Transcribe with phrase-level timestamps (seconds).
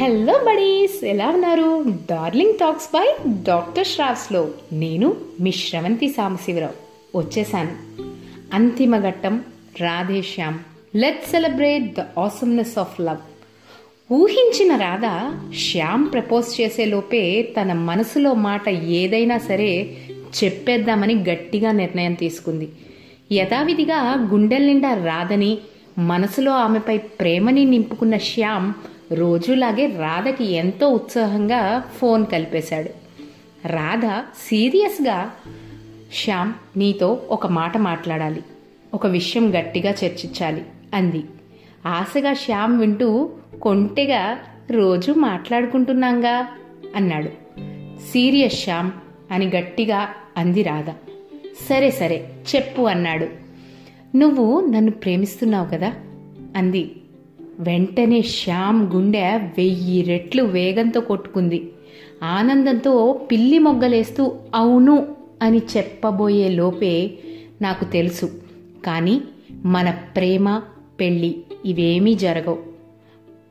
[0.00, 1.84] Hello buddies ఎలా ఉన్నారు?
[2.10, 8.02] Darling talks by doctor శ్రావ్స్లో నేను మీ శ్రవంతి సాంబశివరావు వచ్చేసాను.
[8.54, 9.44] అంతిమ ఘట్టం
[9.80, 10.58] Radhe Shyam.
[10.96, 13.16] Let celebrate the awesomeness of love
[14.12, 19.96] ఊహించిన రాధ శ్యామ్ ప్రపోజ్ చేసే లోపే తన మనసులో మాట ఏదైనా సరే
[20.44, 22.68] చెప్పేద్దామని గట్టిగా నిర్ణయం తీసుకుంది.
[23.32, 25.58] యథావిధిగా గుండెల నిండా రాధని
[25.98, 28.72] మనసులో ఆమెపై ప్రేమని నింపుకున్న శ్యామ్
[29.12, 32.90] రోజులాగే రాధకి ఎంతో ఉత్సాహంగా ఫోన్ కలిపేశాడు.
[33.66, 35.30] రాధ సీరియస్గా
[36.24, 38.42] శ్యామ్ నీతో ఒక మాట మాట్లాడాలి.
[38.94, 41.24] ఒక విషయం గట్టిగా చర్చించాలి అంది.
[41.86, 43.30] ఆశగా శ్యామ్ వింటూ
[43.62, 44.38] కొంటెగా
[44.70, 46.48] రోజు మాట్లాడుకుంటున్నాంగా
[46.96, 47.28] అన్నాడు.
[48.12, 48.90] సీరియస్ శ్యామ్
[49.30, 50.90] అని గట్టిగా అంది రాధ.
[51.68, 53.28] సరే సరే చెప్పు అన్నాడు.
[54.16, 55.92] నువ్వు నన్ను ప్రేమిస్తున్నావు కదా
[56.56, 56.90] అంది.
[57.58, 59.20] వెంటనే శ్యామ్ గుండె
[59.58, 61.72] వెయ్యి రెట్లు వేగంతో కొట్టుకుంది.
[62.22, 65.06] ఆనందంతో పిల్లి మొగ్గలేస్తూ అవును
[65.42, 67.10] అని చెప్పబోయే లోపే
[67.62, 68.30] నాకు తెలుసు.
[68.86, 69.20] కానీ
[69.64, 70.62] మన ప్రేమ
[71.00, 72.58] పెళ్ళి ఇవేమీ జరగవు.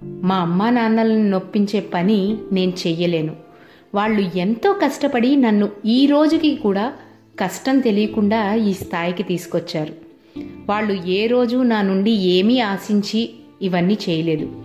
[0.03, 3.35] మా అమ్మా నాన్నలను నొప్పించే పని నేను చెయ్యలేను.
[3.95, 6.93] వాళ్ళు ఎంతో కష్టపడి నన్ను ఈ రోజుకి కూడా
[7.39, 9.93] కష్టం తెలియకుండా ఈ స్థాయికి తీసుకొచ్చారు.
[10.69, 13.29] వాళ్ళు ఏ రోజు నా నుండి ఏమీ ఆశించి
[13.61, 14.63] ఇవన్నీ చేయలేదు.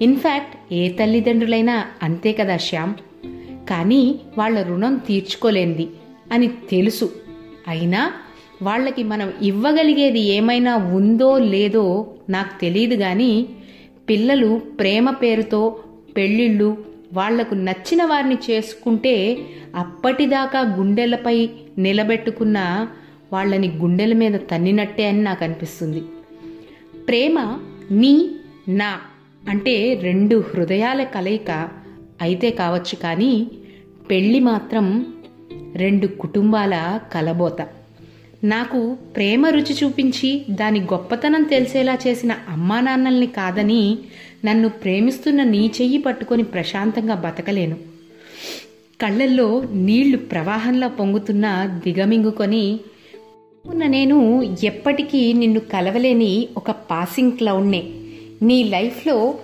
[0.00, 2.94] ఇన్ఫ్యాక్ట్ ఏ తల్లిదండ్రులైనా అంతే కదా శ్యామ్?
[3.70, 5.88] కానీ వాళ్ళ రుణం తీర్చుకోలేంది
[6.32, 7.12] అని తెలుసు.
[7.68, 8.12] అయినా
[8.62, 13.46] వాళ్ళకి మనం ఇవ్వగలిగేది ఏమైనా ఉందో లేదో నాకు తెలియదు కానీ
[14.08, 15.78] పిల్లలు ప్రేమ పేరుతో
[16.16, 19.36] పెళ్ళిళ్ళు వాళ్ళకు నచ్చిన వారిని చేసుకుంటే
[19.76, 22.86] అప్పటిదాకా గుండెలపై నిలబెట్టుకున్న
[23.32, 26.00] వాళ్ళని గుండెల మీద తన్నినట్టే అని నాకు అనిపిస్తుంది.
[27.08, 27.58] ప్రేమ
[27.90, 28.30] నీ
[28.68, 28.98] నా
[29.48, 31.68] అంటే రెండు హృదయాల కలయిక
[32.22, 33.46] అయితే కావచ్చు కానీ
[34.10, 35.14] పెళ్ళి మాత్రం
[35.74, 37.66] రెండు కుటుంబాల కలబోత.
[38.44, 43.98] నాకు ప్రేమ రుచి చూపించి దాని గొప్పతనం తెలిసేలా చేసిన అమ్మా నాన్నల్ని కాదని
[44.44, 47.76] నన్ను ప్రేమిస్తున్న నీ చెయ్యి పట్టుకొని ప్రశాంతంగా బతకలేను.
[49.00, 52.80] కళ్ళల్లో నీళ్ళు ప్రవాహంలో పొంగుతున్న దిగమింగుకొని
[53.66, 57.82] ఉన్న నేను ఎప్పటికీ నిన్ను కలవలేని ఒక పాసింగ్ క్లౌడ్నే
[58.42, 59.34] నీ లైఫ్లో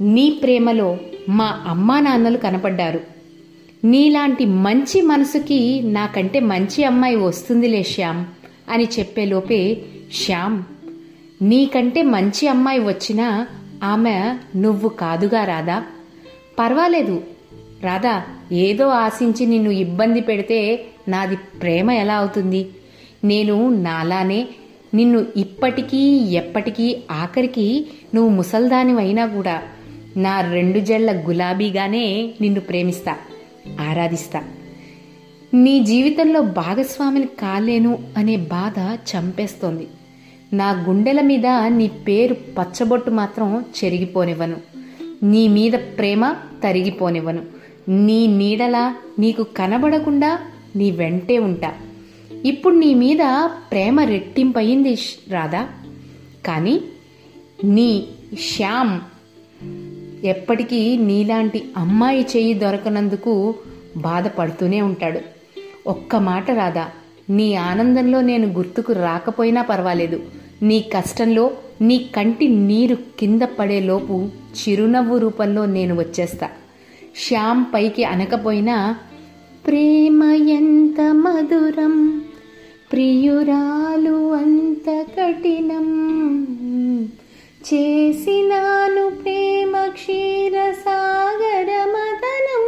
[0.00, 0.96] నీ ప్రేమలో
[1.28, 3.00] మా అమ్మా నాన్నలు కనపడ్డారు.
[3.84, 8.24] నీలాంటి మంచి మనసుకి నాకంటే మంచి అమ్మాయి వస్తుందిలే శ్యామ్
[8.70, 9.82] అని చెప్పేలోపే
[10.24, 10.62] శ్యామ్
[11.42, 13.46] నీకంటే మంచి అమ్మాయి వచ్చినా
[13.82, 15.84] ఆమె నువ్వు కాదుగా రాదా
[16.58, 17.22] పర్వాలేదు.
[17.82, 22.66] రాధా ఏదో ఆశించి నిన్ను ఇబ్బంది పెడితే నాది ప్రేమ ఎలా అవుతుంది?
[23.24, 24.48] నేను నాలానే
[24.94, 29.62] నిన్ను ఇప్పటికీ ఎప్పటికీ ఆఖరికి నువ్వు ముసల్దానివైనా కూడా
[30.16, 33.16] నా రెండు జళ్ళ గులాబీగానే నిన్ను ప్రేమిస్తా
[33.80, 34.44] ఆరాధిస్తా.
[35.54, 39.86] నీ జీవితంలో భాగస్వామిని కాలేను అనే బాధ చంపేస్తోంది.
[40.52, 44.56] నా గుండెల మీద నీ పేరు పచ్చబొట్టు మాత్రం చెరిగిపోనివ్వను.
[45.22, 47.42] నీ మీద ప్రేమ తరిగిపోనివ్వను.
[47.88, 50.38] నీ నీడలా నీకు కనబడకుండా
[50.76, 51.74] నీ వెంటే ఉంటా.
[52.44, 54.98] ఇప్పుడు నీ మీద ప్రేమ రెట్టింపయింది
[55.30, 55.68] రాధా.
[56.46, 56.80] కానీ
[57.64, 58.04] నీ
[58.40, 59.00] శ్యామ్
[60.26, 63.54] ఎప్పటికీ నీలాంటి అమ్మాయి చేయి దొరకనందుకు
[63.96, 65.20] బాధపడుతూనే ఉంటాడు.
[65.86, 66.88] ఒక్క మాట రాదా
[67.30, 70.22] నీ ఆనందంలో నేను గుర్తుకు రాకపోయినా పర్వాలేదు.
[70.62, 71.50] నీ కష్టంలో
[71.80, 76.48] నీ కంటి నీరు కింద పడేలోపు చిరునవ్వు రూపంలో నేను వచ్చేస్తా.
[77.28, 78.96] శ్యామ్ పైకి అనకపోయినా
[79.66, 82.24] ప్రేమ ఎంత మధురం
[82.92, 85.84] ప్రియురాలు అంత కఠినం.
[87.74, 92.66] చేసినాను ప్రేమ క్షీర సాగర మదనం.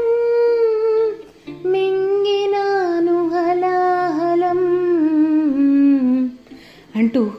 [1.72, 4.60] మింగినాను హలాహలం.
[6.96, 7.30] అంటూ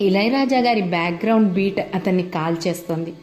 [0.00, 3.14] ఇళయరాజా గారి బ్యాక్గ్రౌండ్ బీట్ అతన్ని కాల్ చేస్తోంది.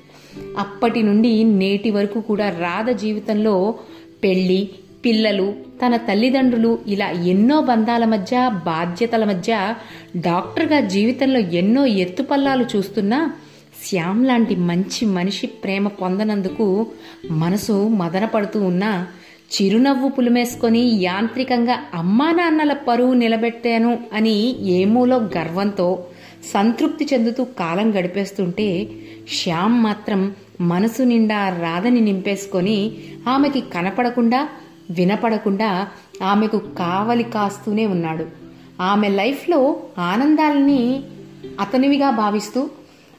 [0.57, 3.75] అప్పటి నుండి నేటి వరకు కూడా రాధ జీవితంలో
[4.23, 4.69] పెళ్ళి
[5.05, 5.47] పిల్లలు
[5.81, 8.35] తన తల్లిదండ్రులు ఇలా ఎన్నో బంధాల మధ్య
[8.65, 9.51] బాధ్యతల మధ్య
[10.25, 13.19] డాక్టర్గా జీవితంలో ఎన్నో ఎత్తుపల్లాలు చూస్తున్నా
[13.81, 16.67] శ్యామ్ లాంటి మంచి మనిషి ప్రేమ పొందనందుకు
[17.35, 18.91] మనసు మదనపడుతూ ఉన్నా
[19.51, 24.37] చిరునవ్వు పులిమేసుకొని యాంత్రికంగా అమ్మా నాన్నల పరువు నిలబెట్టాను అని
[24.75, 25.87] ఏమూలో గర్వంతో
[26.51, 28.67] సంతృప్తి చెందుతూ కాలం గడిపేస్తుంటే
[29.35, 30.21] శ్యామ్ మాత్రం
[30.63, 32.77] మనసు నిండా రాధని నింపేసుకొని
[33.27, 34.41] ఆమెకి కనపడకుండా
[34.91, 35.87] వినపడకుండా
[36.23, 38.25] ఆమెకు కావలి కాస్తూనే ఉన్నాడు.
[38.81, 41.03] ఆమె లైఫ్లో ఆనందాలని
[41.59, 42.69] అతనివిగా భావిస్తూ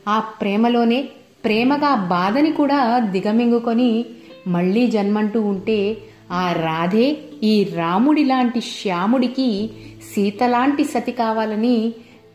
[0.08, 1.08] ఆ ప్రేమలోనే
[1.44, 4.04] ప్రేమగా బాధని కూడా దిగమింగుకొని
[4.46, 5.96] మళ్ళీ జన్మంటూ ఉంటే
[6.32, 9.70] ఆ రాధే ఈ రాముడి లాంటి శ్యాముడికి
[10.14, 11.92] సీతలాంటి సతి కావాలని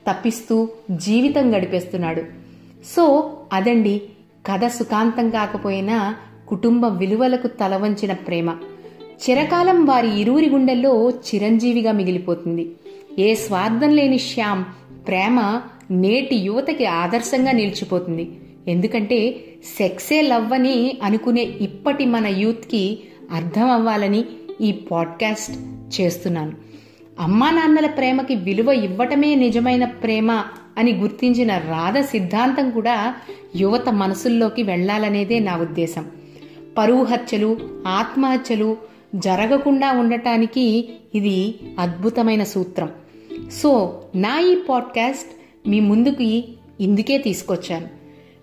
[0.10, 2.22] తప్పిస్తూ జీవితం గడిపేస్తున్నాడు.
[2.96, 4.02] సో అదండి
[4.52, 6.16] కథ సుఖాంతం కాకపోయినా
[6.48, 8.58] కుటుంబ విలువలకు తలవంచిన ప్రేమ.
[9.22, 12.72] చిరకాలం వారి ఇరువురి గుండెల్లో చిరంజీవిగా మిగిలిపోతుంది.
[13.20, 14.64] ఏ స్వార్థం లేని శ్యామ్
[15.08, 18.32] ప్రేమ నేటి యువతకి ఆదర్శంగా నిలిచిపోతుంది.
[18.68, 19.44] ఎందుకంటే
[19.78, 23.00] సెక్సే లవ్ అని అనుకునే ఇప్పటి మన యూత్కి
[23.32, 24.26] అర్థం అవ్వాలని
[24.62, 25.52] ఈ పాడ్కాస్ట్
[26.02, 26.52] చేస్తున్నాను.
[27.20, 30.32] అమ్మా నాన్నల ప్రేమకి విలువ ఇవ్వటమే నిజమైన ప్రేమ
[30.78, 33.16] అని గుర్తించిన రాధ సిద్ధాంతం కూడా
[33.56, 36.06] యువత మనసుల్లోకి వెళ్ళాలనేదే నా ఉద్దేశం.
[36.78, 37.58] పరువు హత్యలు
[37.88, 42.90] ఆత్మహత్యలు జరగకుండా ఉండటానికి ఇది అద్భుతమైన సూత్రం.
[43.52, 45.30] సో నా ఈ పాడ్కాస్ట్
[45.70, 46.44] మీ ముందుకి
[46.82, 47.88] ఇందుకే తీసుకొచ్చాను.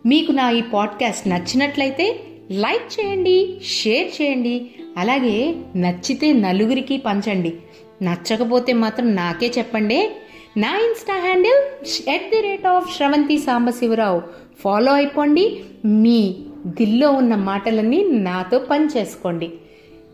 [0.07, 2.21] మీకు నా ఈ పాడ్కాస్ట్ నచ్చినట్లయితే
[2.51, 7.55] లైక్ చేయండి షేర్ చేయండి అలాగే నచ్చితే నలుగురికి పంచండి.
[8.03, 10.11] నచ్చకపోతే మాత్రం నాకే చెప్పండి.
[10.57, 14.23] నా insta handle at the rate of Sravanthi Sambasivarao.
[14.61, 16.35] Follow అయిపోండి మీ
[16.67, 19.51] దిల్లో ఉన్న మాటలన్నీ నాతో పని చేసుకోండి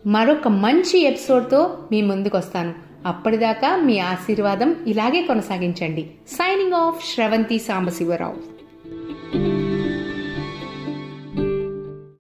[0.06, 2.74] మరొక మంచి ఎపిసోడ్తో మీ ముందుకు వస్తాను
[3.06, 6.10] అప్పటిదాకా మీ ఆశీర్వాదం ఇలాగే కొనసాగించండి.
[6.28, 8.53] Signing off Sravanthi Sambasivarao